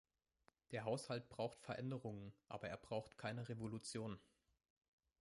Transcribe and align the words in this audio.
Der 0.71 0.83
Haushalt 0.85 1.29
braucht 1.29 1.61
Veränderungen, 1.61 2.33
aber 2.47 2.67
er 2.67 2.77
braucht 2.77 3.19
keine 3.19 3.47
Revolution. 3.49 4.19